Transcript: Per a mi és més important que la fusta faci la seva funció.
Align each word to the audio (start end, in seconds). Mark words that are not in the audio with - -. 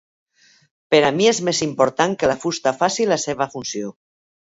Per 0.93 1.01
a 1.09 1.11
mi 1.17 1.27
és 1.31 1.41
més 1.49 1.59
important 1.65 2.15
que 2.23 2.29
la 2.31 2.37
fusta 2.45 2.73
faci 2.79 3.07
la 3.11 3.19
seva 3.25 3.49
funció. 3.53 3.93